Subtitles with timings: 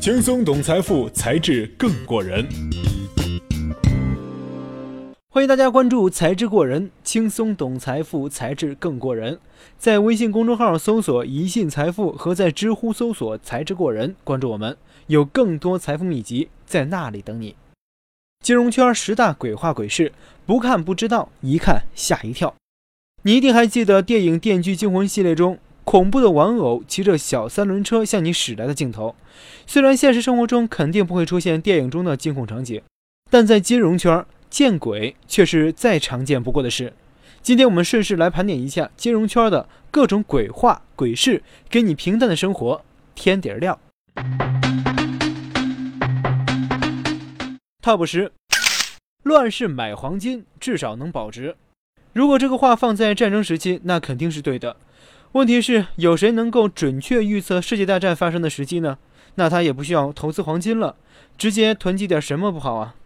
[0.00, 2.48] 轻松懂财富，才智更过人。
[5.28, 9.38] 欢迎大家关注“才智过人”，轻松懂财富，才智更过人。
[9.76, 14.74] 在微信公众号搜索“一信财富”和在知乎搜索“才智过人”，关注我们，
[15.08, 17.54] 有更多财富秘籍在那里等你。
[18.42, 20.14] 金融圈十大鬼话鬼事，
[20.46, 22.54] 不看不知道，一看吓一跳。
[23.24, 25.58] 你一定还记得电影《电锯惊魂》系列中
[25.90, 29.16] 恐怖的玩偶骑着小三轮车向你驶来的镜头。
[29.66, 32.80] 虽然现实生活中肯定不会出现电影中的惊恐场景，
[33.28, 34.24] 但在金融圈。
[34.48, 36.92] 见鬼却是再常见不过的事。
[37.42, 42.84] 今天我们顺势来盘点一下金融圈的各种鬼话鬼事，给你平淡的生活
[43.16, 43.78] 添点料。
[47.82, 48.30] Top 十：
[49.24, 51.56] 乱世买黄金至少能保值。
[52.12, 54.76] 如果这个话放在战争时期，那肯定是对的。
[55.32, 58.98] 问题是，有谁能够准确预测世界大战发生的时机呢？
[59.36, 60.96] 那他也不需要投资黄金了，
[61.38, 62.96] 直接囤积点什么不好啊？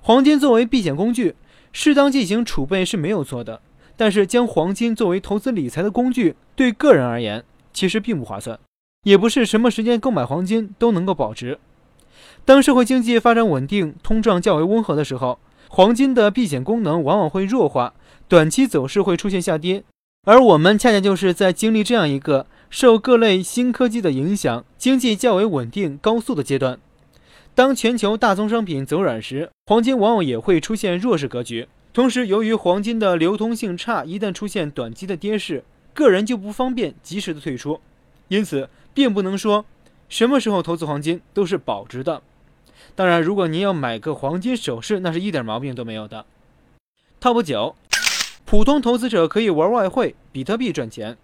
[0.00, 1.34] 黄金作为避险工具，
[1.72, 3.60] 适当进行储备是没有错的。
[3.96, 8.56] 但是将黄金作为投资理财的工具，对个人而言其实并不划算，
[9.02, 11.58] 也不是什么时间购买黄金都能够保值。
[12.44, 17.94] 当社会经济发展稳定、通胀较为温和的时候，黄金的避险功能往往会弱化，
[18.28, 19.82] 短期走势会出现下跌。
[20.24, 26.78] 而我们恰恰就是在经历这样一个受各类新科技的影响、经济较为稳定、高速的阶段。
[27.54, 31.66] 当全球大宗商品走软时，黄金往往也会出现弱势格局。
[31.92, 37.80] 同时，由于黄金的流通性差，一旦出现短期的跌势，个人就不方便及时的退出。
[38.28, 39.64] 因此，并不能说
[40.08, 42.22] 什么时候投资黄金都是保值的。
[42.94, 46.26] 当然，如果您要买个黄金首饰，那是一点毛病都没有的。
[47.20, 47.74] Top 九，
[48.50, 51.18] 普通投资者可以玩外汇、比特币赚钱。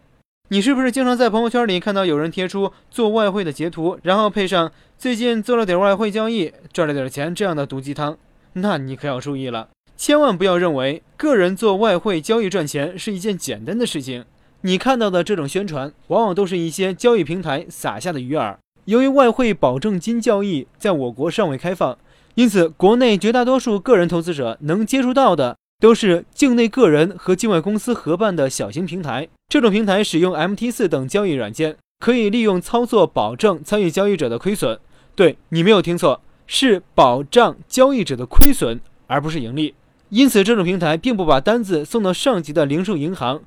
[0.50, 8.18] 你是不是经常在朋友圈里看到有人贴出做外汇的截图，然后配上最近做了点外汇交易赚了点钱这样的毒鸡汤？
[8.52, 14.26] 那你可要注意了，千万不要认为个人做外汇交易赚钱是一件简单的事情。
[14.60, 18.54] 你看到的这种宣传，往往都是一些交易平台撒下的鱼饵。
[18.84, 21.96] 由于外汇保证金交易在我国尚未开放，
[22.34, 25.56] 因此国内绝大多数个人投资者能接触到的。
[25.80, 29.28] 都是境内个人和境外公司合办的小型平台。
[29.48, 34.78] 这种平台使用 MT4 等交易软件，可以利用操作保证参与交易者的亏损。
[35.14, 39.74] 对你没有听错，是保障交易者的亏损，而不是盈利。
[40.08, 43.42] 因此，这种平台并不把单子送到上级的零售银行，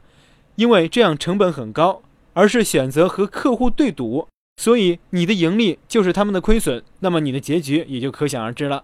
[0.55, 2.01] 因为这样成本很高，
[2.33, 4.27] 而是选择和客户对赌。
[4.61, 8.83] 所以，你的盈利就是他们的亏损，那么你的结局也就可想而知了。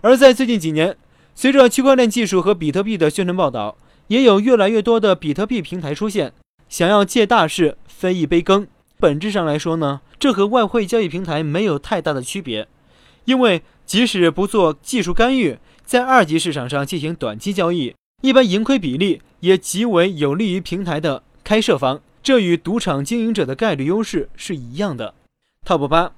[0.00, 0.96] 而在最近几年，
[1.34, 3.76] 随着区块链技术和比特币的宣传报道，
[4.08, 6.32] 也有越来越多的比特币平台出现，
[6.68, 8.66] 想要借大势分一杯羹。
[8.98, 12.68] 本质上来说呢，这和外汇交易平台没有太大的区别，
[13.24, 22.02] 因为即使不做技术干预，在二级市场上进行短期交易，一般盈亏比例也极为有利于平台的开设方。
[22.22, 25.14] 这与赌场经营者的概率优势是一样的。
[25.66, 26.12] Top 八，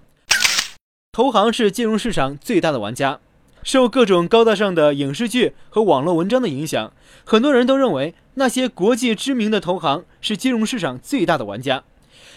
[1.12, 3.20] 投行是金融市场最大的玩家。
[3.62, 6.92] 受各种高大上的影视剧和网络文章的影响，
[7.24, 11.84] 很多人都认为那些国际知名的投行是金融市场最大的玩家，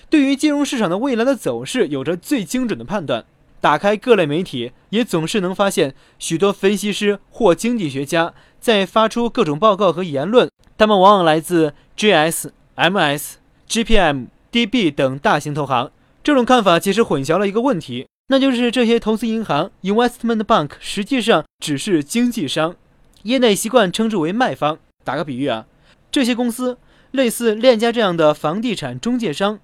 [0.09, 3.25] 对于金融市场的未来的走势有着最精准的判断。
[3.62, 10.47] 打开各类媒体，也总是能发现许多分析师或经济学家在发出各种报告和言论，
[10.78, 13.38] 他们往往来自 GS、MS、
[13.68, 15.92] GPM、DB 等大型投行。
[16.24, 18.06] 这种看法其实混淆了一个问题。
[18.28, 22.75] 那就是这些投资银行 （investment bank） 实际上只是经纪商，
[23.22, 24.80] 业内习惯称之为卖方。
[25.03, 25.68] 打个比喻啊，
[26.09, 26.80] 这些公司
[27.12, 29.59] 类似链家这样的房地产中介商，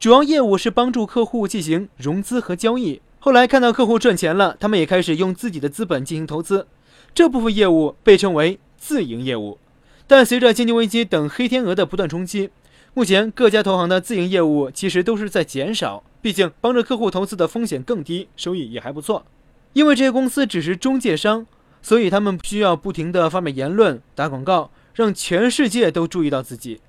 [0.00, 3.02] 主要业务是帮助客户进行融资和交易。
[3.18, 6.66] 后来看到客户赚钱了，他们也开始用自己的资本进行投资，
[7.14, 9.58] 这部分业务被称为自营业务。
[10.06, 12.48] 但随着经济危机等黑天鹅的不断冲击，
[12.94, 16.02] 目前各家投行的自营业务其实都是在减少。
[16.24, 19.26] 毕竟帮着客户投资的风险更低，收益也还不错。
[19.74, 21.46] 因为这些公司只是中介商，
[21.82, 26.80] 所以他们需要不停地发表言论、打广告，让全世界都注意到自己。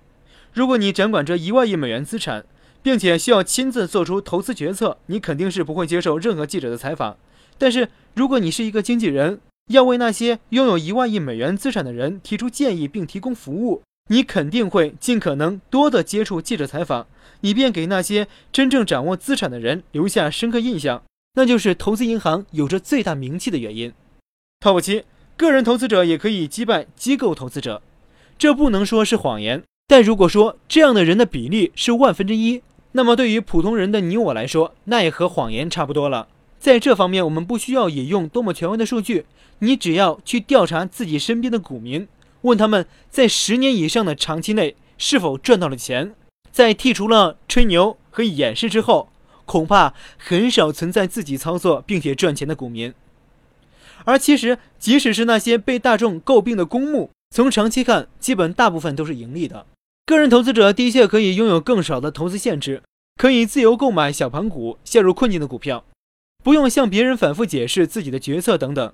[0.53, 2.45] 如果你掌管着一万亿美元资产，
[2.81, 7.17] 并且需要亲自做出投资决策，你肯定是不会接受任何记者的采访。
[7.57, 17.07] 但是如果你是一个经纪人，要为那些拥有一万亿美元资产的人提出建议并提供服务，你肯定会尽可能多地接触记者采访。
[17.41, 21.03] 以便给那些真正掌握资产的人留下深刻印象，
[21.35, 23.93] 那就是投资银行有着最大名气的原因。
[24.61, 25.03] Top 七，
[25.37, 27.83] 个人投资者也可以击败机构投资者，
[28.37, 29.61] 这不能说是谎言。
[29.87, 32.63] 但如果说这样的人的比例是万分之一，
[32.93, 36.27] 那么对于普通人的你我来说，那也和谎言差不多了。
[36.57, 39.25] 在这方面，我们不需要引用多么权威的数据，
[39.59, 42.07] 你只要去调查自己身边的股民，
[42.45, 46.15] 问他们在十年以上的长期内是否赚到了钱。
[46.51, 49.09] 在剔除了吹牛和掩饰之后，
[49.45, 52.94] 恐怕很少存在自己操作并且赚钱的股民。
[54.06, 59.65] 而其实，即使是那些被大众诟病的公募，从长期看，基本大部分都是盈利的。
[60.06, 62.83] 个人投资者的确可以拥有更少的投资限制，
[63.18, 65.83] 可以自由购买小盘股、陷入困境的股票，
[66.44, 68.94] 不用向别人反复解释自己的决策等等。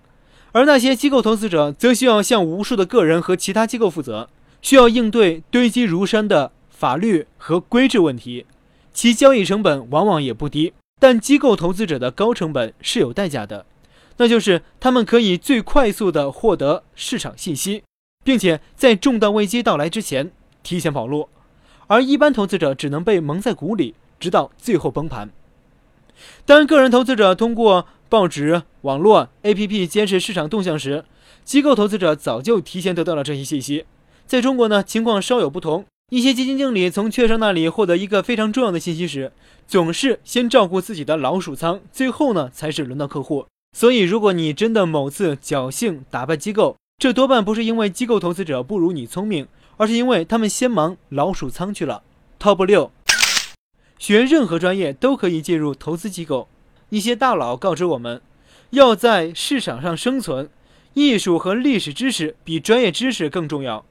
[0.52, 4.30] 而那些机构投资者则需要向无数的个人和其他机构负责，
[4.62, 6.52] 需要应对堆积如山的。
[6.70, 8.48] 法律和规制问题，
[8.92, 10.74] 其交易成本往往也不低。
[11.00, 13.68] 但机构投资者的高成本是有代价的，
[14.18, 17.84] 那就是他们可以最快速地获得市场信息，
[18.24, 20.32] 并且在重大危机到来之前
[20.64, 21.30] 提前跑路，
[21.86, 25.30] 而一般投资者只能被蒙在鼓里，直到最后崩盘。
[26.46, 31.06] 当个人投资者通过报纸、网络、APP 监视市场动向时，
[31.44, 33.86] 机构投资者早就提前得到了这些信息。
[34.26, 35.86] 在中国呢，情况稍有不同。
[36.10, 39.32] 一些基金经理从券商那里获得一个非常重要的信息时，
[39.66, 43.46] 总是先照顾自己的老鼠仓，最后呢才是轮到客户。
[43.78, 49.48] 所以，如果你真的某次侥幸打败机构，这多半不是因为机构投资者不如你聪明，
[49.78, 52.04] 而是因为他们先忙老鼠仓去了。
[52.38, 52.92] Top 六，
[54.02, 56.48] 学任何专业都可以进入投资机构。
[56.90, 58.20] 一些大佬告知我们，
[58.72, 60.50] 要在市场上生存，
[60.96, 63.86] 艺术和历史知识比专业知识更重要。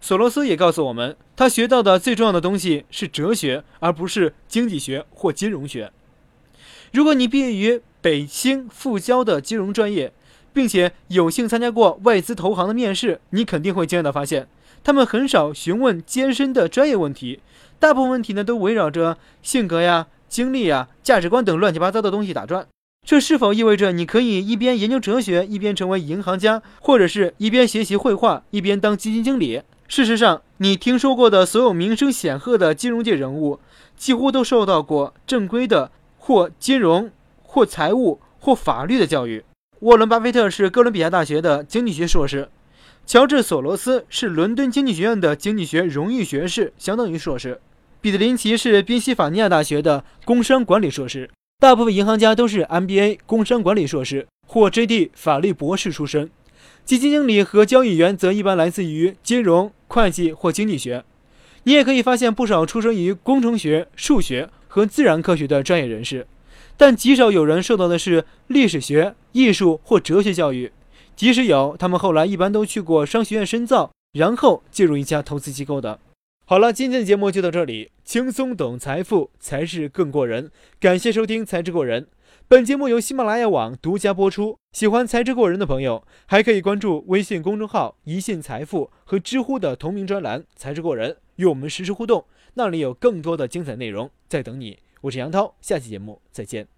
[0.00, 5.92] 索罗斯也告诉我们，他学到的最重要的东西是哲学，而不是经济学或金融学。
[6.90, 10.10] 如果你毕业于北清复交的金融专业，
[10.52, 14.48] 并且有幸参加过外资投行的面试，你肯定会惊讶地发现，
[14.82, 17.40] 他们很少询问艰深的专业问题，
[17.78, 22.66] 大部分问题呢都围绕着性格呀、经历呀、价值观等乱七八糟的东西打转。
[23.06, 29.62] 这是否意味着你可以一边研究哲学，一边成为银行家，或者是一边学习绘画，一边当基金经理？
[29.88, 33.58] 事实上，你听说过的所有名声显赫的金融界人物，
[33.96, 37.10] 几乎都受到过正规的或金融、
[37.42, 39.42] 或财务、或法律的教育。
[39.80, 42.50] 沃伦·巴菲特是哥伦比亚大学的经济学硕士，
[43.06, 47.58] 乔治·索罗斯是伦敦经济学院的经济学荣誉学士，相当于硕士。
[47.98, 51.30] 彼得林奇是宾夕法尼亚大学的工商管理硕士。
[51.60, 56.30] 大部分银行家都是 MBA 工商管理硕士或 JD 法律博士出身。
[56.84, 61.02] 基金经理和交易员则一般来自于金融、会计或经济学。
[61.62, 66.26] 你也可以发现不少出生于工程学、数学和自然科学的专业人士，
[66.80, 70.72] 但极少有人受到的是历史学、艺术或哲学教育。
[71.14, 76.00] 即使有，他们后来一般都去过商学院深造，然后进入一家投资机构的。
[76.46, 80.50] 好了，今天的节目就到这里，轻松懂财富才是更过人。
[80.80, 82.04] 感谢收听《才智过人》。
[82.48, 84.56] 本节目由喜马拉雅网独家播出。
[84.72, 92.24] 喜欢才智过人的朋友，还可以关注微信公众号“一信财富”和知乎的同名专栏“才智过人”，与我们实时互动。
[92.54, 94.78] 那里有更多的精彩内容在等你。
[95.02, 96.68] 我是杨涛，下期节目再见。